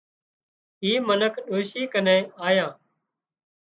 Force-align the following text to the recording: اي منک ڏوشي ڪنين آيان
اي 0.83 0.91
منک 1.07 1.33
ڏوشي 1.47 1.81
ڪنين 1.93 2.23
آيان 2.47 2.71